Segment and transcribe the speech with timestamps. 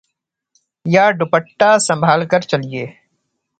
[0.85, 2.83] یا دوپٹہ سنبھال کر چلئے